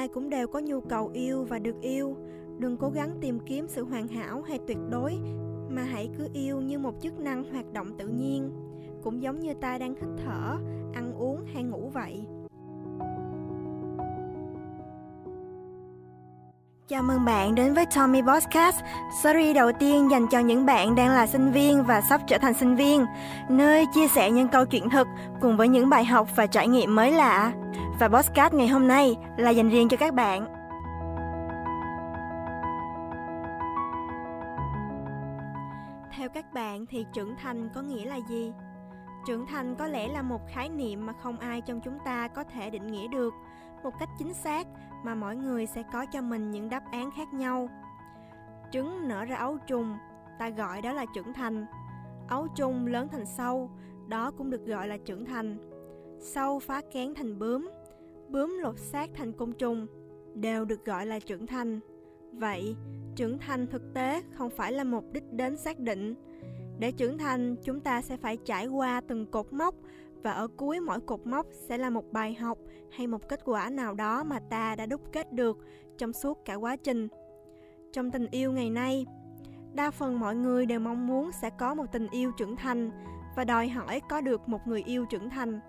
ai 0.00 0.08
cũng 0.08 0.30
đều 0.30 0.48
có 0.48 0.58
nhu 0.58 0.80
cầu 0.80 1.10
yêu 1.14 1.46
và 1.48 1.58
được 1.58 1.80
yêu. 1.80 2.16
Đừng 2.58 2.76
cố 2.76 2.90
gắng 2.90 3.10
tìm 3.20 3.40
kiếm 3.46 3.66
sự 3.68 3.84
hoàn 3.84 4.08
hảo 4.08 4.42
hay 4.42 4.58
tuyệt 4.66 4.78
đối 4.90 5.18
mà 5.68 5.82
hãy 5.82 6.10
cứ 6.18 6.28
yêu 6.32 6.60
như 6.60 6.78
một 6.78 6.94
chức 7.02 7.18
năng 7.18 7.52
hoạt 7.52 7.72
động 7.72 7.98
tự 7.98 8.08
nhiên. 8.08 8.52
Cũng 9.02 9.22
giống 9.22 9.40
như 9.40 9.54
ta 9.54 9.78
đang 9.78 9.94
hít 9.94 10.08
thở 10.24 10.56
ăn 10.94 11.14
uống 11.18 11.44
hay 11.54 11.62
ngủ 11.62 11.90
vậy. 11.94 12.24
Chào 16.88 17.02
mừng 17.02 17.24
bạn 17.24 17.54
đến 17.54 17.74
với 17.74 17.84
Tommy 17.96 18.22
Podcast, 18.22 18.76
series 19.22 19.56
đầu 19.56 19.70
tiên 19.80 20.10
dành 20.10 20.26
cho 20.30 20.38
những 20.38 20.66
bạn 20.66 20.94
đang 20.94 21.08
là 21.08 21.26
sinh 21.26 21.52
viên 21.52 21.84
và 21.84 22.00
sắp 22.00 22.20
trở 22.26 22.38
thành 22.38 22.54
sinh 22.54 22.76
viên, 22.76 23.06
nơi 23.48 23.86
chia 23.94 24.08
sẻ 24.08 24.30
những 24.30 24.48
câu 24.48 24.66
chuyện 24.66 24.90
thực 24.90 25.06
cùng 25.40 25.56
với 25.56 25.68
những 25.68 25.88
bài 25.88 26.04
học 26.04 26.28
và 26.36 26.46
trải 26.46 26.68
nghiệm 26.68 26.94
mới 26.94 27.12
lạ. 27.12 27.52
Và 28.00 28.08
podcast 28.08 28.54
ngày 28.54 28.68
hôm 28.68 28.88
nay 28.88 29.16
là 29.36 29.50
dành 29.50 29.68
riêng 29.68 29.88
cho 29.88 29.96
các 29.96 30.14
bạn. 30.14 30.44
Theo 36.12 36.28
các 36.28 36.52
bạn 36.52 36.86
thì 36.86 37.06
trưởng 37.12 37.34
thành 37.36 37.68
có 37.74 37.82
nghĩa 37.82 38.04
là 38.04 38.16
gì? 38.28 38.52
Trưởng 39.26 39.46
thành 39.46 39.74
có 39.74 39.86
lẽ 39.86 40.08
là 40.08 40.22
một 40.22 40.40
khái 40.48 40.68
niệm 40.68 41.06
mà 41.06 41.12
không 41.12 41.38
ai 41.38 41.60
trong 41.60 41.80
chúng 41.80 41.98
ta 42.04 42.28
có 42.28 42.44
thể 42.44 42.70
định 42.70 42.86
nghĩa 42.86 43.08
được 43.08 43.34
một 43.82 43.90
cách 43.98 44.08
chính 44.18 44.34
xác 44.34 44.66
mà 45.04 45.14
mỗi 45.14 45.36
người 45.36 45.66
sẽ 45.66 45.82
có 45.92 46.06
cho 46.06 46.22
mình 46.22 46.50
những 46.50 46.68
đáp 46.68 46.82
án 46.92 47.10
khác 47.10 47.34
nhau. 47.34 47.68
Trứng 48.72 49.08
nở 49.08 49.24
ra 49.24 49.36
ấu 49.36 49.58
trùng, 49.58 49.96
ta 50.38 50.48
gọi 50.48 50.82
đó 50.82 50.92
là 50.92 51.04
trưởng 51.14 51.32
thành. 51.32 51.66
Ấu 52.28 52.48
trùng 52.56 52.86
lớn 52.86 53.08
thành 53.12 53.26
sâu, 53.26 53.70
đó 54.08 54.30
cũng 54.38 54.50
được 54.50 54.66
gọi 54.66 54.88
là 54.88 54.96
trưởng 54.96 55.24
thành. 55.24 55.58
Sâu 56.20 56.58
phá 56.58 56.80
kén 56.92 57.14
thành 57.14 57.38
bướm, 57.38 57.70
bướm 58.30 58.58
lột 58.62 58.78
xác 58.78 59.10
thành 59.14 59.32
côn 59.32 59.52
trùng, 59.52 59.86
đều 60.34 60.64
được 60.64 60.84
gọi 60.84 61.06
là 61.06 61.18
trưởng 61.18 61.46
thành. 61.46 61.80
Vậy, 62.32 62.76
trưởng 63.16 63.38
thành 63.38 63.66
thực 63.66 63.94
tế 63.94 64.22
không 64.32 64.50
phải 64.50 64.72
là 64.72 64.84
một 64.84 65.04
đích 65.12 65.32
đến 65.32 65.56
xác 65.56 65.78
định. 65.78 66.14
Để 66.78 66.92
trưởng 66.92 67.18
thành, 67.18 67.56
chúng 67.64 67.80
ta 67.80 68.02
sẽ 68.02 68.16
phải 68.16 68.36
trải 68.36 68.66
qua 68.66 69.00
từng 69.08 69.26
cột 69.26 69.52
mốc 69.52 69.74
và 70.22 70.32
ở 70.32 70.48
cuối 70.56 70.80
mỗi 70.80 71.00
cột 71.00 71.26
mốc 71.26 71.46
sẽ 71.68 71.78
là 71.78 71.90
một 71.90 72.12
bài 72.12 72.34
học 72.34 72.58
hay 72.90 73.06
một 73.06 73.28
kết 73.28 73.40
quả 73.44 73.70
nào 73.70 73.94
đó 73.94 74.24
mà 74.24 74.38
ta 74.50 74.76
đã 74.76 74.86
đúc 74.86 75.00
kết 75.12 75.32
được 75.32 75.58
trong 75.98 76.12
suốt 76.12 76.44
cả 76.44 76.54
quá 76.54 76.76
trình. 76.76 77.08
Trong 77.92 78.10
tình 78.10 78.26
yêu 78.30 78.52
ngày 78.52 78.70
nay, 78.70 79.06
đa 79.74 79.90
phần 79.90 80.20
mọi 80.20 80.36
người 80.36 80.66
đều 80.66 80.80
mong 80.80 81.06
muốn 81.06 81.30
sẽ 81.42 81.50
có 81.50 81.74
một 81.74 81.84
tình 81.92 82.08
yêu 82.10 82.32
trưởng 82.36 82.56
thành 82.56 82.90
và 83.36 83.44
đòi 83.44 83.68
hỏi 83.68 84.00
có 84.08 84.20
được 84.20 84.48
một 84.48 84.66
người 84.66 84.82
yêu 84.86 85.06
trưởng 85.10 85.30
thành. 85.30 85.60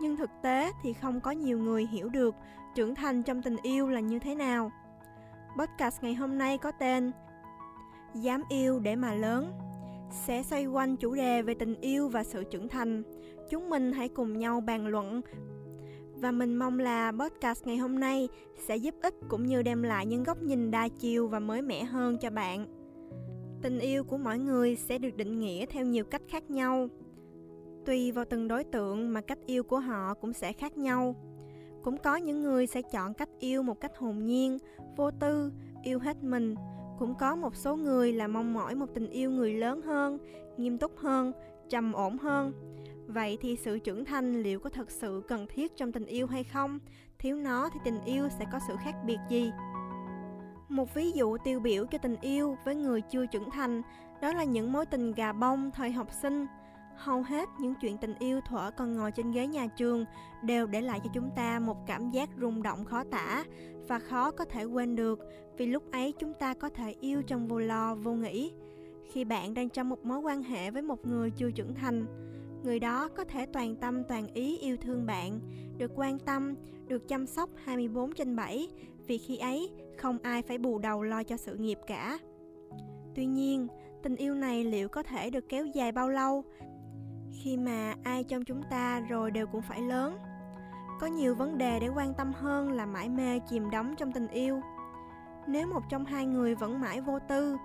Nhưng 0.00 0.16
thực 0.16 0.30
tế 0.42 0.72
thì 0.82 0.92
không 0.92 1.20
có 1.20 1.30
nhiều 1.30 1.58
người 1.58 1.86
hiểu 1.86 2.08
được 2.08 2.34
trưởng 2.74 2.94
thành 2.94 3.22
trong 3.22 3.42
tình 3.42 3.56
yêu 3.62 3.88
là 3.88 4.00
như 4.00 4.18
thế 4.18 4.34
nào. 4.34 4.72
Podcast 5.58 6.02
ngày 6.02 6.14
hôm 6.14 6.38
nay 6.38 6.58
có 6.58 6.72
tên 6.72 7.12
Dám 8.14 8.42
yêu 8.48 8.78
để 8.78 8.96
mà 8.96 9.14
lớn. 9.14 9.52
Sẽ 10.10 10.42
xoay 10.42 10.66
quanh 10.66 10.96
chủ 10.96 11.14
đề 11.14 11.42
về 11.42 11.54
tình 11.54 11.80
yêu 11.80 12.08
và 12.08 12.24
sự 12.24 12.44
trưởng 12.44 12.68
thành. 12.68 13.02
Chúng 13.50 13.70
mình 13.70 13.92
hãy 13.92 14.08
cùng 14.08 14.38
nhau 14.38 14.60
bàn 14.60 14.86
luận. 14.86 15.20
Và 16.20 16.30
mình 16.30 16.56
mong 16.56 16.78
là 16.78 17.12
podcast 17.12 17.66
ngày 17.66 17.76
hôm 17.76 18.00
nay 18.00 18.28
sẽ 18.66 18.76
giúp 18.76 18.94
ích 19.02 19.14
cũng 19.28 19.46
như 19.46 19.62
đem 19.62 19.82
lại 19.82 20.06
những 20.06 20.22
góc 20.22 20.42
nhìn 20.42 20.70
đa 20.70 20.88
chiều 20.88 21.28
và 21.28 21.38
mới 21.38 21.62
mẻ 21.62 21.84
hơn 21.84 22.18
cho 22.18 22.30
bạn. 22.30 22.66
Tình 23.62 23.78
yêu 23.78 24.04
của 24.04 24.18
mỗi 24.18 24.38
người 24.38 24.76
sẽ 24.76 24.98
được 24.98 25.16
định 25.16 25.38
nghĩa 25.38 25.66
theo 25.66 25.84
nhiều 25.84 26.04
cách 26.04 26.22
khác 26.28 26.50
nhau 26.50 26.88
tùy 27.88 28.12
vào 28.12 28.24
từng 28.24 28.48
đối 28.48 28.64
tượng 28.64 29.12
mà 29.12 29.20
cách 29.20 29.38
yêu 29.46 29.62
của 29.62 29.78
họ 29.78 30.14
cũng 30.14 30.32
sẽ 30.32 30.52
khác 30.52 30.76
nhau 30.76 31.16
cũng 31.82 31.96
có 31.98 32.16
những 32.16 32.42
người 32.42 32.66
sẽ 32.66 32.82
chọn 32.82 33.14
cách 33.14 33.28
yêu 33.38 33.62
một 33.62 33.80
cách 33.80 33.98
hồn 33.98 34.26
nhiên, 34.26 34.58
vô 34.96 35.10
tư, 35.10 35.52
yêu 35.82 35.98
hết 35.98 36.22
mình 36.22 36.54
cũng 36.98 37.14
có 37.14 37.36
một 37.36 37.56
số 37.56 37.76
người 37.76 38.12
là 38.12 38.28
mong 38.28 38.54
mỏi 38.54 38.74
một 38.74 38.86
tình 38.94 39.10
yêu 39.10 39.30
người 39.30 39.54
lớn 39.54 39.82
hơn, 39.82 40.18
nghiêm 40.56 40.78
túc 40.78 40.98
hơn, 40.98 41.32
trầm 41.68 41.92
ổn 41.92 42.18
hơn 42.18 42.52
Vậy 43.06 43.38
thì 43.40 43.56
sự 43.56 43.78
trưởng 43.78 44.04
thành 44.04 44.42
liệu 44.42 44.60
có 44.60 44.70
thật 44.70 44.90
sự 44.90 45.22
cần 45.28 45.46
thiết 45.54 45.76
trong 45.76 45.92
tình 45.92 46.06
yêu 46.06 46.26
hay 46.26 46.44
không? 46.44 46.78
Thiếu 47.18 47.36
nó 47.36 47.68
thì 47.74 47.80
tình 47.84 48.04
yêu 48.04 48.28
sẽ 48.38 48.44
có 48.52 48.58
sự 48.68 48.74
khác 48.84 48.94
biệt 49.06 49.18
gì? 49.28 49.50
Một 50.68 50.94
ví 50.94 51.12
dụ 51.12 51.36
tiêu 51.44 51.60
biểu 51.60 51.86
cho 51.86 51.98
tình 51.98 52.16
yêu 52.20 52.56
với 52.64 52.74
người 52.74 53.00
chưa 53.00 53.26
trưởng 53.26 53.50
thành 53.50 53.82
đó 54.22 54.32
là 54.32 54.44
những 54.44 54.72
mối 54.72 54.86
tình 54.86 55.12
gà 55.12 55.32
bông 55.32 55.70
thời 55.70 55.92
học 55.92 56.08
sinh. 56.22 56.46
Hầu 56.98 57.22
hết 57.22 57.48
những 57.60 57.74
chuyện 57.80 57.98
tình 57.98 58.14
yêu 58.18 58.40
thuở 58.40 58.70
còn 58.70 58.96
ngồi 58.96 59.12
trên 59.12 59.32
ghế 59.32 59.46
nhà 59.46 59.66
trường 59.66 60.04
đều 60.42 60.66
để 60.66 60.80
lại 60.80 61.00
cho 61.04 61.10
chúng 61.14 61.30
ta 61.36 61.58
một 61.58 61.86
cảm 61.86 62.10
giác 62.10 62.30
rung 62.40 62.62
động 62.62 62.84
khó 62.84 63.04
tả 63.04 63.44
và 63.88 63.98
khó 63.98 64.30
có 64.30 64.44
thể 64.44 64.64
quên 64.64 64.96
được 64.96 65.20
vì 65.56 65.66
lúc 65.66 65.92
ấy 65.92 66.12
chúng 66.18 66.34
ta 66.34 66.54
có 66.54 66.68
thể 66.68 66.94
yêu 67.00 67.22
trong 67.22 67.48
vô 67.48 67.58
lo, 67.58 67.94
vô 67.94 68.12
nghĩ. 68.12 68.52
Khi 69.12 69.24
bạn 69.24 69.54
đang 69.54 69.68
trong 69.68 69.88
một 69.88 70.04
mối 70.04 70.18
quan 70.18 70.42
hệ 70.42 70.70
với 70.70 70.82
một 70.82 71.06
người 71.06 71.30
chưa 71.30 71.50
trưởng 71.50 71.74
thành, 71.74 72.06
người 72.64 72.78
đó 72.78 73.08
có 73.08 73.24
thể 73.24 73.46
toàn 73.46 73.76
tâm 73.76 74.04
toàn 74.04 74.26
ý 74.34 74.58
yêu 74.58 74.76
thương 74.76 75.06
bạn, 75.06 75.40
được 75.78 75.92
quan 75.94 76.18
tâm, 76.18 76.54
được 76.86 77.08
chăm 77.08 77.26
sóc 77.26 77.50
24 77.64 78.12
trên 78.12 78.36
7 78.36 78.68
vì 79.06 79.18
khi 79.18 79.36
ấy 79.36 79.70
không 79.98 80.18
ai 80.22 80.42
phải 80.42 80.58
bù 80.58 80.78
đầu 80.78 81.02
lo 81.02 81.22
cho 81.22 81.36
sự 81.36 81.56
nghiệp 81.56 81.78
cả. 81.86 82.18
Tuy 83.14 83.26
nhiên, 83.26 83.66
tình 84.02 84.16
yêu 84.16 84.34
này 84.34 84.64
liệu 84.64 84.88
có 84.88 85.02
thể 85.02 85.30
được 85.30 85.48
kéo 85.48 85.66
dài 85.66 85.92
bao 85.92 86.08
lâu 86.08 86.44
khi 87.42 87.56
mà 87.56 87.94
ai 88.04 88.24
trong 88.24 88.44
chúng 88.44 88.62
ta 88.70 89.00
rồi 89.00 89.30
đều 89.30 89.46
cũng 89.46 89.62
phải 89.62 89.80
lớn? 89.80 90.18
Có 91.00 91.06
nhiều 91.06 91.34
vấn 91.34 91.58
đề 91.58 91.80
để 91.80 91.88
quan 91.88 92.14
tâm 92.14 92.32
hơn 92.32 92.72
là 92.72 92.86
mãi 92.86 93.08
mê 93.08 93.38
chìm 93.38 93.70
đắm 93.70 93.94
trong 93.98 94.12
tình 94.12 94.28
yêu. 94.28 94.60
Nếu 95.46 95.66
một 95.66 95.82
trong 95.88 96.04
hai 96.04 96.26
người 96.26 96.54
vẫn 96.54 96.80
mãi 96.80 97.00
vô 97.00 97.18
tư, 97.28 97.56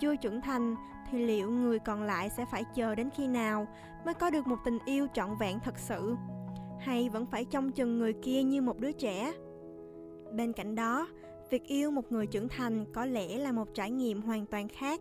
chưa 0.00 0.16
trưởng 0.16 0.40
thành 0.40 0.76
thì 1.10 1.26
liệu 1.26 1.50
người 1.50 1.78
còn 1.78 2.02
lại 2.02 2.30
sẽ 2.30 2.44
phải 2.44 2.64
chờ 2.74 2.94
đến 2.94 3.10
khi 3.16 3.26
nào 3.26 3.66
mới 4.04 4.14
có 4.14 4.30
được 4.30 4.46
một 4.46 4.56
tình 4.64 4.78
yêu 4.84 5.06
trọn 5.14 5.36
vẹn 5.40 5.58
thật 5.64 5.78
sự 5.78 6.16
hay 6.80 7.08
vẫn 7.08 7.26
phải 7.26 7.44
trông 7.44 7.72
chừng 7.72 7.98
người 7.98 8.12
kia 8.12 8.42
như 8.42 8.62
một 8.62 8.78
đứa 8.78 8.92
trẻ 8.92 9.32
bên 10.32 10.52
cạnh 10.52 10.74
đó 10.74 11.08
việc 11.50 11.64
yêu 11.64 11.90
một 11.90 12.12
người 12.12 12.26
trưởng 12.26 12.48
thành 12.48 12.84
có 12.92 13.04
lẽ 13.04 13.38
là 13.38 13.52
một 13.52 13.74
trải 13.74 13.90
nghiệm 13.90 14.22
hoàn 14.22 14.46
toàn 14.46 14.68
khác 14.68 15.00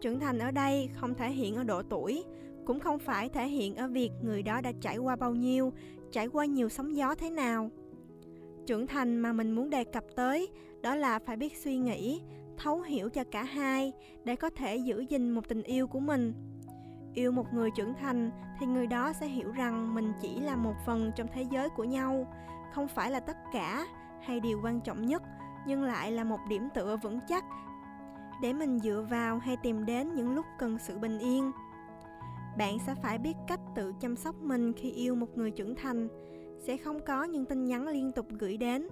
trưởng 0.00 0.20
thành 0.20 0.38
ở 0.38 0.50
đây 0.50 0.88
không 0.94 1.14
thể 1.14 1.32
hiện 1.32 1.54
ở 1.54 1.64
độ 1.64 1.82
tuổi 1.82 2.24
cũng 2.66 2.80
không 2.80 2.98
phải 2.98 3.28
thể 3.28 3.48
hiện 3.48 3.76
ở 3.76 3.88
việc 3.88 4.10
người 4.22 4.42
đó 4.42 4.60
đã 4.60 4.72
trải 4.80 4.98
qua 4.98 5.16
bao 5.16 5.34
nhiêu, 5.34 5.72
trải 6.12 6.28
qua 6.28 6.44
nhiều 6.44 6.68
sóng 6.68 6.96
gió 6.96 7.14
thế 7.14 7.30
nào. 7.30 7.70
Trưởng 8.66 8.86
thành 8.86 9.16
mà 9.16 9.32
mình 9.32 9.52
muốn 9.52 9.70
đề 9.70 9.84
cập 9.84 10.04
tới, 10.16 10.48
đó 10.82 10.94
là 10.94 11.18
phải 11.18 11.36
biết 11.36 11.56
suy 11.56 11.76
nghĩ, 11.76 12.20
thấu 12.56 12.80
hiểu 12.80 13.08
cho 13.08 13.24
cả 13.24 13.44
hai 13.44 13.92
để 14.24 14.36
có 14.36 14.50
thể 14.50 14.76
giữ 14.76 15.04
gìn 15.08 15.30
một 15.30 15.48
tình 15.48 15.62
yêu 15.62 15.86
của 15.86 16.00
mình. 16.00 16.34
Yêu 17.14 17.32
một 17.32 17.46
người 17.52 17.70
trưởng 17.76 17.94
thành 18.00 18.30
thì 18.60 18.66
người 18.66 18.86
đó 18.86 19.12
sẽ 19.12 19.26
hiểu 19.26 19.52
rằng 19.52 19.94
mình 19.94 20.12
chỉ 20.22 20.40
là 20.40 20.56
một 20.56 20.74
phần 20.86 21.12
trong 21.16 21.26
thế 21.34 21.46
giới 21.52 21.68
của 21.68 21.84
nhau, 21.84 22.26
không 22.72 22.88
phải 22.88 23.10
là 23.10 23.20
tất 23.20 23.36
cả 23.52 23.86
hay 24.22 24.40
điều 24.40 24.60
quan 24.62 24.80
trọng 24.80 25.06
nhất, 25.06 25.22
nhưng 25.66 25.82
lại 25.82 26.12
là 26.12 26.24
một 26.24 26.38
điểm 26.48 26.68
tựa 26.74 26.96
vững 26.96 27.20
chắc 27.28 27.44
để 28.42 28.52
mình 28.52 28.78
dựa 28.78 29.06
vào 29.10 29.38
hay 29.38 29.56
tìm 29.56 29.86
đến 29.86 30.14
những 30.14 30.34
lúc 30.34 30.46
cần 30.58 30.78
sự 30.78 30.98
bình 30.98 31.18
yên 31.18 31.52
bạn 32.58 32.78
sẽ 32.86 32.94
phải 33.02 33.18
biết 33.18 33.34
cách 33.48 33.60
tự 33.76 33.92
chăm 34.00 34.16
sóc 34.16 34.42
mình 34.42 34.72
khi 34.72 34.90
yêu 34.90 35.14
một 35.14 35.38
người 35.38 35.50
trưởng 35.50 35.74
thành. 35.74 36.08
Sẽ 36.58 36.76
không 36.76 37.00
có 37.06 37.24
những 37.24 37.44
tin 37.44 37.64
nhắn 37.64 37.88
liên 37.88 38.12
tục 38.12 38.26
gửi 38.38 38.56
đến. 38.56 38.88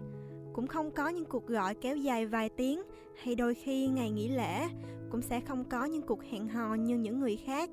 Cũng 0.52 0.66
không 0.66 0.90
có 0.90 1.08
những 1.08 1.24
cuộc 1.24 1.46
gọi 1.46 1.74
kéo 1.74 1.96
dài 1.96 2.26
vài 2.26 2.48
tiếng 2.48 2.82
hay 3.22 3.34
đôi 3.34 3.54
khi 3.54 3.86
ngày 3.86 4.10
nghỉ 4.10 4.28
lễ. 4.28 4.68
Cũng 5.10 5.22
sẽ 5.22 5.40
không 5.40 5.64
có 5.64 5.84
những 5.84 6.02
cuộc 6.02 6.22
hẹn 6.22 6.48
hò 6.48 6.74
như 6.74 6.98
những 6.98 7.20
người 7.20 7.36
khác. 7.36 7.70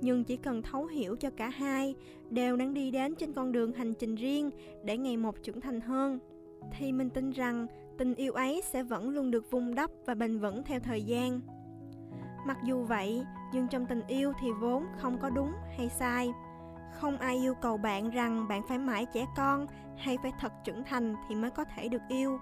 Nhưng 0.00 0.24
chỉ 0.24 0.36
cần 0.36 0.62
thấu 0.62 0.86
hiểu 0.86 1.16
cho 1.16 1.30
cả 1.30 1.48
hai 1.48 1.94
đều 2.30 2.56
đang 2.56 2.74
đi 2.74 2.90
đến 2.90 3.14
trên 3.14 3.32
con 3.32 3.52
đường 3.52 3.72
hành 3.72 3.94
trình 3.94 4.14
riêng 4.14 4.50
để 4.84 4.98
ngày 4.98 5.16
một 5.16 5.42
trưởng 5.42 5.60
thành 5.60 5.80
hơn, 5.80 6.18
thì 6.78 6.92
mình 6.92 7.10
tin 7.10 7.30
rằng 7.30 7.66
tình 7.98 8.14
yêu 8.14 8.32
ấy 8.32 8.62
sẽ 8.72 8.82
vẫn 8.82 9.08
luôn 9.08 9.30
được 9.30 9.50
vun 9.50 9.74
đắp 9.74 9.90
và 10.06 10.14
bền 10.14 10.38
vững 10.38 10.62
theo 10.62 10.80
thời 10.80 11.02
gian 11.02 11.40
mặc 12.44 12.58
dù 12.64 12.84
vậy, 12.84 13.26
nhưng 13.52 13.68
trong 13.68 13.86
tình 13.86 14.02
yêu 14.06 14.32
thì 14.40 14.48
vốn 14.60 14.86
không 14.96 15.18
có 15.18 15.30
đúng 15.30 15.52
hay 15.76 15.88
sai. 15.88 16.32
Không 17.00 17.18
ai 17.18 17.36
yêu 17.36 17.54
cầu 17.54 17.76
bạn 17.76 18.10
rằng 18.10 18.48
bạn 18.48 18.62
phải 18.68 18.78
mãi 18.78 19.06
trẻ 19.12 19.26
con 19.36 19.66
hay 19.96 20.18
phải 20.22 20.32
thật 20.40 20.52
trưởng 20.64 20.84
thành 20.84 21.14
thì 21.28 21.34
mới 21.34 21.50
có 21.50 21.64
thể 21.64 21.88
được 21.88 22.02
yêu. 22.08 22.38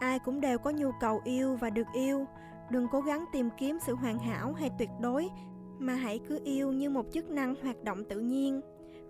Ai 0.00 0.18
cũng 0.18 0.40
đều 0.40 0.58
có 0.58 0.70
nhu 0.70 0.90
cầu 1.00 1.20
yêu 1.24 1.56
và 1.56 1.70
được 1.70 1.86
yêu. 1.92 2.26
Đừng 2.70 2.88
cố 2.88 3.00
gắng 3.00 3.24
tìm 3.32 3.48
kiếm 3.58 3.78
sự 3.86 3.94
hoàn 3.94 4.18
hảo 4.18 4.52
hay 4.52 4.70
tuyệt 4.78 4.90
đối, 5.00 5.28
mà 5.78 5.94
hãy 5.94 6.20
cứ 6.28 6.40
yêu 6.44 6.72
như 6.72 6.90
một 6.90 7.06
chức 7.12 7.30
năng 7.30 7.54
hoạt 7.62 7.84
động 7.84 8.04
tự 8.04 8.20
nhiên. 8.20 8.60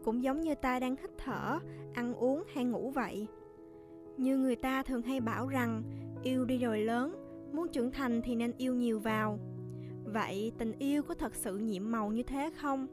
Cũng 0.04 0.22
giống 0.22 0.40
như 0.40 0.54
ta 0.54 0.80
đang 0.80 0.96
hít 0.96 1.10
thở, 1.18 1.58
ăn 1.94 2.14
uống 2.14 2.42
hay 2.54 2.64
ngủ 2.64 2.90
vậy. 2.90 3.26
Như 4.16 4.36
người 4.36 4.56
ta 4.56 4.82
thường 4.82 5.02
hay 5.02 5.20
bảo 5.20 5.48
rằng, 5.48 5.82
yêu 6.22 6.44
đi 6.44 6.58
rồi 6.58 6.80
lớn, 6.80 7.14
muốn 7.52 7.68
trưởng 7.68 7.92
thành 7.92 8.22
thì 8.24 8.34
nên 8.34 8.52
yêu 8.58 8.74
nhiều 8.74 9.00
vào 9.00 9.38
vậy 10.14 10.52
tình 10.58 10.72
yêu 10.78 11.02
có 11.02 11.14
thật 11.14 11.34
sự 11.34 11.58
nhiệm 11.58 11.90
màu 11.90 12.08
như 12.08 12.22
thế 12.22 12.50
không? 12.56 12.86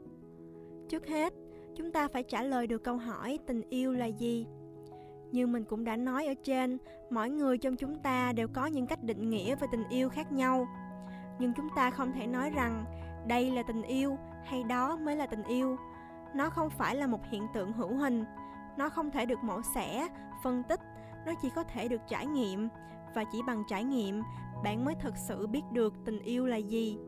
Trước 0.88 1.06
hết, 1.06 1.32
chúng 1.76 1.92
ta 1.92 2.08
phải 2.08 2.22
trả 2.22 2.42
lời 2.42 2.66
được 2.66 2.84
câu 2.84 2.96
hỏi 2.96 3.38
tình 3.46 3.62
yêu 3.68 3.92
là 3.92 4.06
gì. 4.06 4.46
Như 5.32 5.46
mình 5.46 5.64
cũng 5.64 5.84
đã 5.84 5.96
nói 5.96 6.26
ở 6.26 6.34
trên, 6.44 6.78
mỗi 7.10 7.30
người 7.30 7.58
trong 7.58 7.76
chúng 7.76 7.98
ta 7.98 8.32
đều 8.32 8.48
có 8.48 8.66
những 8.66 8.86
cách 8.86 9.02
định 9.02 9.30
nghĩa 9.30 9.54
về 9.54 9.66
tình 9.72 9.84
yêu 9.88 10.08
khác 10.08 10.32
nhau. 10.32 10.66
Nhưng 11.38 11.52
chúng 11.56 11.68
ta 11.76 11.90
không 11.90 12.12
thể 12.12 12.26
nói 12.26 12.50
rằng 12.50 12.84
đây 13.28 13.50
là 13.50 13.62
tình 13.62 13.82
yêu 13.82 14.16
hay 14.44 14.62
đó 14.64 14.96
mới 14.96 15.16
là 15.16 15.26
tình 15.26 15.42
yêu. 15.42 15.76
Nó 16.34 16.50
không 16.50 16.70
phải 16.70 16.96
là 16.96 17.06
một 17.06 17.20
hiện 17.30 17.46
tượng 17.54 17.72
hữu 17.72 17.94
hình. 17.94 18.24
Nó 18.78 18.88
không 18.88 19.10
thể 19.10 19.26
được 19.26 19.38
mổ 19.42 19.60
xẻ, 19.74 20.08
phân 20.42 20.62
tích. 20.68 20.80
Nó 21.26 21.32
chỉ 21.42 21.50
có 21.54 21.62
thể 21.62 21.88
được 21.88 22.00
trải 22.08 22.26
nghiệm. 22.26 22.68
Và 23.14 23.24
chỉ 23.32 23.42
bằng 23.46 23.62
trải 23.68 23.84
nghiệm, 23.84 24.22
bạn 24.64 24.84
mới 24.84 24.94
thực 24.94 25.16
sự 25.16 25.46
biết 25.46 25.62
được 25.72 25.94
tình 26.04 26.18
yêu 26.18 26.46
là 26.46 26.56
gì 26.56 26.98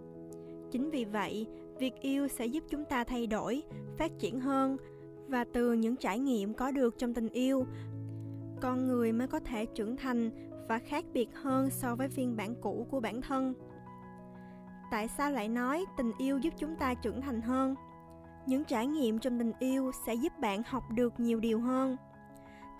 chính 0.74 0.90
vì 0.90 1.04
vậy, 1.04 1.46
việc 1.78 2.00
yêu 2.00 2.28
sẽ 2.28 2.46
giúp 2.46 2.64
chúng 2.68 2.84
ta 2.84 3.04
thay 3.04 3.26
đổi, 3.26 3.62
phát 3.98 4.12
triển 4.18 4.40
hơn 4.40 4.76
và 5.28 5.44
từ 5.52 5.72
những 5.72 5.96
trải 5.96 6.18
nghiệm 6.18 6.54
có 6.54 6.70
được 6.70 6.98
trong 6.98 7.14
tình 7.14 7.28
yêu, 7.28 7.66
con 8.60 8.86
người 8.86 9.12
mới 9.12 9.28
có 9.28 9.40
thể 9.40 9.66
trưởng 9.66 9.96
thành 9.96 10.30
và 10.68 10.78
khác 10.78 11.04
biệt 11.12 11.28
hơn 11.34 11.70
so 11.70 11.94
với 11.94 12.08
phiên 12.08 12.36
bản 12.36 12.54
cũ 12.60 12.86
của 12.90 13.00
bản 13.00 13.22
thân. 13.22 13.54
Tại 14.90 15.08
sao 15.08 15.30
lại 15.30 15.48
nói 15.48 15.84
tình 15.96 16.12
yêu 16.18 16.38
giúp 16.38 16.54
chúng 16.58 16.76
ta 16.76 16.94
trưởng 16.94 17.20
thành 17.20 17.40
hơn? 17.40 17.74
Những 18.46 18.64
trải 18.64 18.86
nghiệm 18.86 19.18
trong 19.18 19.38
tình 19.38 19.52
yêu 19.58 19.90
sẽ 20.06 20.14
giúp 20.14 20.32
bạn 20.40 20.62
học 20.66 20.82
được 20.94 21.20
nhiều 21.20 21.40
điều 21.40 21.60
hơn. 21.60 21.96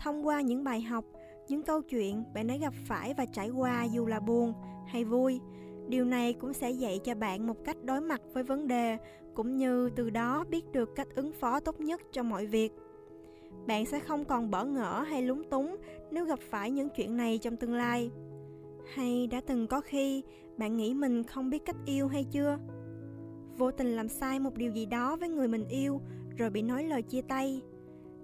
Thông 0.00 0.26
qua 0.26 0.40
những 0.40 0.64
bài 0.64 0.82
học, 0.82 1.04
những 1.48 1.62
câu 1.62 1.82
chuyện 1.82 2.24
bạn 2.34 2.46
đã 2.46 2.56
gặp 2.56 2.74
phải 2.86 3.14
và 3.14 3.26
trải 3.26 3.50
qua 3.50 3.84
dù 3.84 4.06
là 4.06 4.20
buồn 4.20 4.52
hay 4.86 5.04
vui 5.04 5.40
điều 5.88 6.04
này 6.04 6.32
cũng 6.32 6.52
sẽ 6.52 6.70
dạy 6.70 7.00
cho 7.04 7.14
bạn 7.14 7.46
một 7.46 7.64
cách 7.64 7.76
đối 7.84 8.00
mặt 8.00 8.20
với 8.32 8.42
vấn 8.42 8.68
đề, 8.68 8.98
cũng 9.34 9.56
như 9.56 9.90
từ 9.96 10.10
đó 10.10 10.44
biết 10.50 10.72
được 10.72 10.94
cách 10.94 11.08
ứng 11.14 11.32
phó 11.32 11.60
tốt 11.60 11.80
nhất 11.80 12.00
cho 12.12 12.22
mọi 12.22 12.46
việc. 12.46 12.72
Bạn 13.66 13.86
sẽ 13.86 14.00
không 14.00 14.24
còn 14.24 14.50
bỡ 14.50 14.64
ngỡ 14.64 15.04
hay 15.08 15.22
lúng 15.22 15.44
túng 15.50 15.76
nếu 16.10 16.24
gặp 16.24 16.38
phải 16.50 16.70
những 16.70 16.88
chuyện 16.96 17.16
này 17.16 17.38
trong 17.38 17.56
tương 17.56 17.74
lai. 17.74 18.10
Hay 18.94 19.26
đã 19.26 19.40
từng 19.46 19.66
có 19.66 19.80
khi 19.80 20.22
bạn 20.56 20.76
nghĩ 20.76 20.94
mình 20.94 21.22
không 21.22 21.50
biết 21.50 21.64
cách 21.64 21.76
yêu 21.86 22.08
hay 22.08 22.24
chưa? 22.24 22.58
Vô 23.56 23.70
tình 23.70 23.96
làm 23.96 24.08
sai 24.08 24.40
một 24.40 24.56
điều 24.56 24.72
gì 24.72 24.86
đó 24.86 25.16
với 25.16 25.28
người 25.28 25.48
mình 25.48 25.68
yêu, 25.68 26.00
rồi 26.36 26.50
bị 26.50 26.62
nói 26.62 26.84
lời 26.84 27.02
chia 27.02 27.22
tay. 27.22 27.62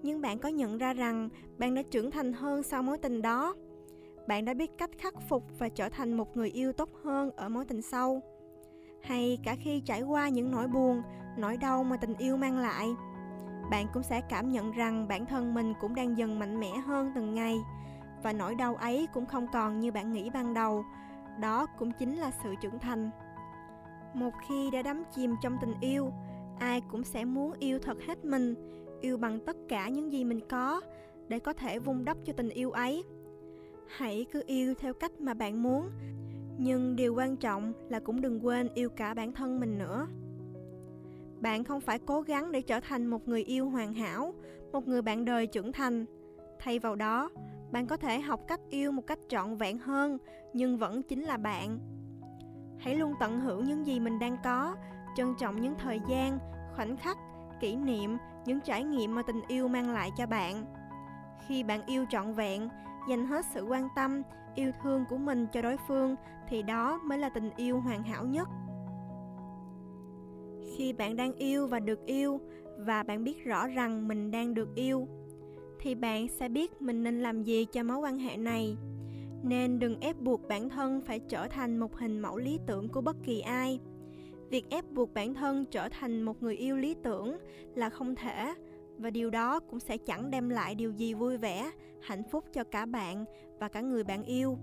Nhưng 0.03 0.21
bạn 0.21 0.39
có 0.39 0.49
nhận 0.49 0.79
ra 0.79 0.93
rằng 0.95 1.29
bạn 1.59 1.75
đã 1.75 1.83
trưởng 1.83 2.11
thành 2.11 2.33
hơn 2.33 2.63
sau 2.63 2.83
mối 2.83 2.99
tình 2.99 3.23
đó 3.23 3.55
bạn 4.27 4.45
đã 4.45 4.55
biết 4.55 4.71
cách 4.79 4.91
khắc 4.99 5.15
phục 5.29 5.45
và 5.59 5.69
trở 5.69 5.89
thành 5.89 6.17
một 6.17 6.37
người 6.37 6.51
yêu 6.51 6.73
tốt 6.73 6.89
hơn 7.05 7.31
ở 7.37 7.49
mối 7.49 7.65
tình 7.65 7.83
sau. 7.83 8.23
Hay 9.03 9.39
cả 9.45 9.57
khi 9.57 9.81
trải 9.81 10.03
qua 10.03 10.29
những 10.29 10.51
nỗi 10.51 10.69
buồn, 10.69 11.03
nỗi 11.37 11.57
đau 11.57 11.85
mà 11.85 11.97
tình 11.97 12.15
yêu 12.19 12.37
mang 12.37 12.59
lại, 12.59 12.89
bạn 13.71 13.87
cũng 13.95 14.03
sẽ 14.03 14.21
cảm 14.21 14.53
nhận 14.53 14.73
rằng 14.73 15.09
bản 15.09 15.27
thân 15.27 15.55
mình 15.55 15.75
cũng 15.81 15.95
đang 15.95 16.19
dần 16.19 16.39
mạnh 16.39 16.61
mẽ 16.61 16.71
hơn 16.87 17.13
từng 17.15 17.35
ngày. 17.35 17.57
Và 18.23 18.33
nỗi 18.33 18.55
đau 18.55 18.77
ấy 18.77 19.09
cũng 19.15 19.27
không 19.27 19.47
còn 19.53 19.81
như 19.81 19.93
bạn 19.93 20.13
nghĩ 20.13 20.31
ban 20.31 20.55
đầu. 20.55 20.85
Đó 21.41 21.67
cũng 21.67 21.93
chính 21.99 22.17
là 22.17 22.31
sự 22.43 22.55
trưởng 22.61 22.79
thành. 22.79 23.11
Một 24.15 24.31
khi 24.49 24.71
đã 24.71 24.83
đắm 24.83 25.05
chìm 25.15 25.35
trong 25.43 25.57
tình 25.61 25.75
yêu, 25.81 26.13
ai 26.59 26.81
cũng 26.81 27.05
sẽ 27.05 27.25
muốn 27.25 27.53
yêu 27.59 27.79
thật 27.79 27.97
hết 28.07 28.25
mình, 28.25 28.55
yêu 29.01 29.19
bằng 29.19 29.41
tất 29.47 29.57
cả 29.69 29.89
những 29.89 30.13
gì 30.13 30.25
mình 30.25 30.41
có 30.49 30.81
để 31.29 31.39
có 31.39 31.53
thể 31.53 31.79
vun 31.79 32.05
đắp 32.05 32.17
cho 32.25 32.33
tình 32.33 32.49
yêu 32.49 32.71
ấy 32.71 33.05
hãy 33.97 34.27
cứ 34.33 34.43
yêu 34.47 34.75
theo 34.75 34.95
cách 34.95 35.21
mà 35.21 35.35
bạn 35.35 35.63
muốn. 35.63 35.91
Nhưng 36.59 36.97
điều 36.97 37.15
quan 37.15 37.37
trọng 37.37 37.73
là 37.89 38.01
cũng 38.01 38.21
đừng 38.21 38.47
quên 38.47 38.69
yêu 38.75 38.89
cả 38.89 39.15
bản 39.15 39.33
thân 39.33 39.61
mình 39.61 39.79
nữa. 39.79 40.07
Bạn 41.41 41.65
không 41.65 41.81
phải 41.81 41.99
cố 41.99 42.21
gắng 42.21 42.53
để 42.53 42.63
trở 42.63 42.81
thành 42.81 43.07
một 43.07 43.29
người 43.29 43.45
yêu 43.45 43.69
hoàn 43.69 43.95
hảo, 43.95 44.35
một 44.73 44.89
người 44.89 45.03
bạn 45.03 45.25
đời 45.25 45.47
trưởng 45.47 45.73
thành. 45.73 46.05
Thay 46.59 46.79
vào 46.79 46.97
đó, 46.97 47.31
bạn 47.73 47.87
có 47.87 47.97
thể 47.97 48.21
học 48.21 48.41
cách 48.49 48.61
yêu 48.71 48.93
một 48.93 49.07
cách 49.07 49.19
trọn 49.29 49.57
vẹn 49.57 49.79
hơn, 49.79 50.19
nhưng 50.53 50.79
vẫn 50.79 51.03
chính 51.03 51.23
là 51.23 51.37
bạn. 51.37 51.79
Hãy 52.79 52.95
luôn 52.95 53.15
tận 53.21 53.41
hưởng 53.41 53.65
những 53.65 53.87
gì 53.87 54.01
mình 54.01 54.19
đang 54.19 54.37
có, 54.45 54.77
trân 55.17 55.35
trọng 55.39 55.61
những 55.61 55.75
thời 55.79 56.01
gian, 56.09 56.39
khoảnh 56.77 56.97
khắc, 56.97 57.19
kỷ 57.61 57.77
niệm, 57.77 58.17
những 58.47 58.61
trải 58.61 58.85
nghiệm 58.85 59.15
mà 59.15 59.23
tình 59.23 59.41
yêu 59.49 59.69
mang 59.69 59.91
lại 59.91 60.11
cho 60.17 60.27
bạn. 60.27 60.65
Khi 61.47 61.63
bạn 61.63 61.87
yêu 61.87 62.05
trọn 62.11 62.33
vẹn 62.33 62.69
dành 63.09 63.27
hết 63.27 63.45
sự 63.55 63.63
quan 63.63 63.89
tâm, 63.97 64.23
yêu 64.55 64.73
thương 64.83 65.05
của 65.09 65.17
mình 65.17 65.47
cho 65.53 65.63
đối 65.63 65.77
phương 65.89 66.17
thì 66.49 66.63
đó 66.63 67.01
mới 67.05 67.19
là 67.19 67.29
tình 67.29 67.51
yêu 67.57 67.81
hoàn 67.81 68.03
hảo 68.03 68.25
nhất. 68.25 68.49
Khi 70.77 70.93
bạn 70.93 71.17
đang 71.17 71.33
yêu 71.33 71.67
và 71.67 71.81
được 71.81 72.07
yêu 72.07 72.41
và 72.79 73.03
bạn 73.03 73.25
biết 73.25 73.45
rõ 73.45 73.67
rằng 73.67 74.09
mình 74.09 74.31
đang 74.31 74.55
được 74.55 74.75
yêu, 74.75 75.09
thì 75.81 75.95
bạn 75.95 76.29
sẽ 76.29 76.49
biết 76.49 76.83
mình 76.83 77.03
nên 77.03 77.21
làm 77.21 77.43
gì 77.43 77.65
cho 77.65 77.83
mối 77.83 77.99
quan 77.99 78.19
hệ 78.19 78.37
này. 78.37 78.77
Nên 79.43 79.79
đừng 79.79 80.01
ép 80.01 80.21
buộc 80.21 80.49
bản 80.49 80.69
thân 80.69 81.01
phải 81.01 81.21
trở 81.21 81.49
thành 81.49 81.79
một 81.79 81.97
hình 81.97 82.21
mẫu 82.21 82.39
lý 82.39 82.59
tưởng 82.67 82.89
của 82.89 83.01
bất 83.01 83.17
kỳ 83.25 83.41
ai. 83.41 83.81
Việc 84.51 84.71
ép 84.71 84.91
buộc 84.91 85.15
bản 85.15 85.35
thân 85.35 85.65
trở 85.71 85.89
thành 85.89 86.23
một 86.23 86.43
người 86.43 86.57
yêu 86.57 86.77
lý 86.77 86.95
tưởng 87.03 87.37
là 87.75 87.91
không 87.91 88.15
thể 88.15 88.55
và 89.01 89.11
điều 89.11 89.31
đó 89.31 89.61
cũng 89.61 89.81
sẽ 89.81 89.97
chẳng 89.97 90.31
đem 90.31 90.49
lại 90.49 90.75
điều 90.75 90.93
gì 90.93 91.15
vui 91.15 91.37
vẻ, 91.37 91.71
hạnh 92.03 92.23
phúc 92.31 92.45
cho 92.53 92.65
cả 92.65 92.87
bạn 92.87 93.25
và 93.59 93.69
cả 93.69 93.81
người 93.81 94.05
bạn 94.05 94.23
yêu. 94.23 94.59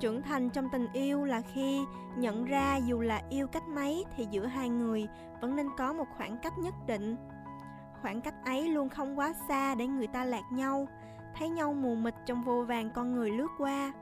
Trưởng 0.00 0.22
thành 0.22 0.50
trong 0.50 0.68
tình 0.72 0.86
yêu 0.92 1.24
là 1.24 1.40
khi 1.54 1.84
nhận 2.18 2.44
ra 2.44 2.76
dù 2.76 3.00
là 3.00 3.22
yêu 3.30 3.46
cách 3.46 3.68
mấy 3.68 4.04
thì 4.16 4.26
giữa 4.30 4.46
hai 4.46 4.68
người 4.68 5.06
vẫn 5.40 5.56
nên 5.56 5.66
có 5.78 5.92
một 5.92 6.04
khoảng 6.16 6.38
cách 6.42 6.52
nhất 6.58 6.74
định. 6.86 7.16
Khoảng 8.02 8.20
cách 8.20 8.34
ấy 8.44 8.68
luôn 8.68 8.88
không 8.88 9.18
quá 9.18 9.34
xa 9.48 9.74
để 9.74 9.86
người 9.86 10.06
ta 10.06 10.24
lạc 10.24 10.44
nhau, 10.52 10.88
thấy 11.36 11.48
nhau 11.48 11.72
mù 11.72 11.94
mịt 11.94 12.14
trong 12.26 12.42
vô 12.42 12.64
vàng 12.64 12.90
con 12.94 13.14
người 13.14 13.30
lướt 13.30 13.48
qua. 13.58 13.92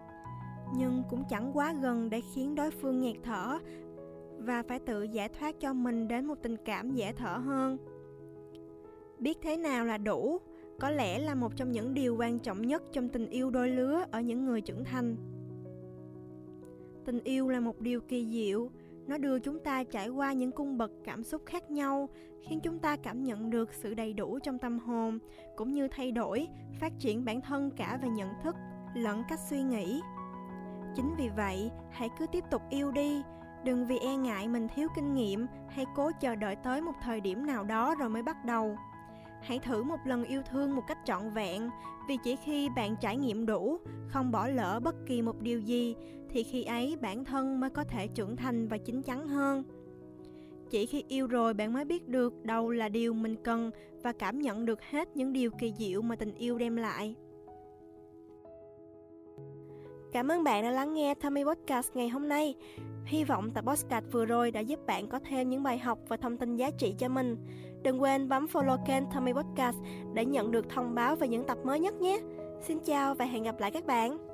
Nhưng 0.77 1.03
cũng 1.11 1.25
chẳng 1.29 1.57
quá 1.57 1.75
gần 1.81 2.11
để 2.11 2.21
khiến 2.35 2.55
đối 2.55 2.71
phương 2.71 3.01
nghẹt 3.01 3.17
thở 3.25 3.59
và 4.39 4.63
phải 4.69 4.79
tự 4.79 5.03
giải 5.03 5.29
thoát 5.29 5.61
cho 5.61 5.73
mình 5.73 6.09
đến 6.09 6.27
một 6.27 6.39
tình 6.43 6.57
cảm 6.65 6.95
dễ 6.95 7.13
thở 7.13 7.37
hơn 7.37 7.79
biết 9.23 9.39
thế 9.43 9.57
nào 9.57 9.85
là 9.85 9.99
đủ? 9.99 10.39
Có 10.81 10.91
lẽ 10.91 11.19
là 11.19 11.35
một 11.35 11.57
trong 11.57 11.73
những 11.73 11.95
điều 11.95 12.17
quan 12.17 12.39
trọng 12.39 12.67
nhất 12.67 12.83
trong 12.93 13.09
tình 13.09 13.29
yêu 13.29 13.51
đôi 13.51 13.69
lứa 13.69 14.05
ở 14.11 14.21
những 14.21 14.45
người 14.45 14.61
trưởng 14.61 14.85
thành. 14.85 15.17
Tình 17.05 17.21
yêu 17.25 17.49
là 17.49 17.61
một 17.61 17.81
điều 17.81 18.01
kỳ 18.01 18.27
diệu. 18.31 18.71
Nó 19.07 19.19
đưa 19.19 19.39
chúng 19.39 19.59
ta 19.59 19.85
trải 19.85 20.09
qua 20.09 20.33
những 20.33 20.53
cung 20.53 20.79
bậc 20.79 20.91
cảm 21.05 21.23
xúc 21.23 21.43
khác 21.47 21.71
nhau, 21.71 22.09
khiến 22.41 22.61
chúng 22.63 22.79
ta 22.79 22.97
cảm 22.97 23.23
nhận 23.23 23.51
được 23.51 23.75
sự 23.75 23.95
đầy 23.95 24.13
đủ 24.13 24.39
trong 24.39 24.59
tâm 24.59 24.79
hồn, 24.79 25.19
cũng 25.57 25.73
như 25.73 25.89
thay 25.89 26.13
đổi, 26.13 26.49
phát 26.81 26.93
triển 26.99 27.25
bản 27.25 27.41
thân 27.41 27.71
cả 27.77 27.99
về 28.03 28.09
nhận 28.09 28.29
thức 28.43 28.57
lẫn 28.95 29.23
cách 29.29 29.41
suy 29.51 29.63
nghĩ. 29.63 30.01
Chính 30.97 31.15
vì 31.19 31.29
vậy, 31.37 31.71
hãy 31.91 32.09
cứ 32.19 32.27
tiếp 32.33 32.45
tục 32.51 32.63
yêu 32.71 32.91
đi. 32.91 33.23
Đừng 33.65 33.87
vì 33.87 33.99
e 33.99 34.17
ngại 34.17 34.49
mình 34.49 34.69
thiếu 34.75 34.89
kinh 34.97 35.15
nghiệm 35.15 35.47
hay 35.69 35.87
cố 35.97 36.11
chờ 36.21 36.35
đợi 36.35 36.57
tới 36.57 36.81
một 36.81 36.93
thời 37.03 37.21
điểm 37.21 37.47
nào 37.47 37.65
đó 37.65 37.95
rồi 37.95 38.09
mới 38.09 38.23
bắt 38.23 38.45
đầu 38.45 38.77
hãy 39.43 39.59
thử 39.59 39.83
một 39.83 39.99
lần 40.07 40.25
yêu 40.25 40.43
thương 40.51 40.77
một 40.77 40.83
cách 40.89 40.99
trọn 41.05 41.31
vẹn, 41.31 41.71
vì 42.09 42.19
chỉ 42.25 42.37
khi 42.37 42.69
bạn 42.77 42.97
trải 43.01 43.17
nghiệm 43.17 43.47
đủ, 43.47 43.79
không 44.09 44.31
bỏ 44.31 44.47
lỡ 44.49 44.81
bất 44.85 44.95
kỳ 45.07 45.23
một 45.23 45.41
điều 45.41 45.61
gì, 45.61 45.95
thì 46.31 46.43
khi 46.43 46.65
ấy 46.65 46.97
bản 47.01 47.25
thân 47.25 47.61
mới 47.61 47.71
có 47.71 47.85
thể 47.85 48.07
trưởng 48.07 48.37
thành 48.37 48.69
và 48.69 48.79
chín 48.79 49.03
chắn 49.03 49.29
hơn 49.29 49.65
chỉ 50.73 50.87
khi 50.87 51.05
yêu 51.09 51.27
rồi 51.27 51.55
bạn 51.55 51.73
mới 51.73 51.85
biết 51.85 52.09
được 52.09 52.45
đâu 52.45 52.71
là 52.71 52.89
điều 52.89 53.15
mình 53.15 53.37
cần 53.45 53.71
và 54.03 54.13
cảm 54.13 54.39
nhận 54.39 54.67
được 54.67 54.83
hết 54.83 55.17
những 55.17 55.33
điều 55.33 55.51
kỳ 55.51 55.73
diệu 55.79 56.03
mà 56.03 56.17
tình 56.17 56.35
yêu 56.35 56.59
đem 56.59 56.77
lại 56.77 57.15
Cảm 60.13 60.29
ơn 60.29 60.45
bạn 60.45 60.63
đã 60.63 60.71
lắng 60.71 60.95
nghe 60.95 61.15
Tommy 61.15 61.45
Podcast 61.45 61.97
ngày 61.97 62.09
hôm 62.09 62.29
nay. 62.29 62.55
Hy 63.05 63.25
vọng 63.25 63.51
tập 63.51 63.65
podcast 63.67 64.05
vừa 64.13 64.25
rồi 64.25 64.51
đã 64.51 64.61
giúp 64.61 64.87
bạn 64.87 65.09
có 65.09 65.19
thêm 65.19 65.51
những 65.51 65.63
bài 65.63 65.79
học 65.79 65.99
và 66.09 66.17
thông 66.17 66.37
tin 66.37 66.57
giá 66.57 66.71
trị 66.71 66.95
cho 66.99 67.09
mình. 67.09 67.37
Đừng 67.83 68.03
quên 68.03 68.29
bấm 68.29 68.47
follow 68.53 68.79
kênh 68.87 69.03
Tommy 69.15 69.33
Podcast 69.33 69.77
để 70.15 70.25
nhận 70.25 70.51
được 70.51 70.69
thông 70.69 70.95
báo 70.95 71.17
về 71.17 71.29
những 71.29 71.45
tập 71.45 71.59
mới 71.65 71.81
nhất 71.81 71.95
nhé. 71.95 72.21
Xin 72.61 72.79
chào 72.79 73.15
và 73.15 73.25
hẹn 73.25 73.43
gặp 73.43 73.61
lại 73.61 73.71
các 73.71 73.87
bạn. 73.87 74.32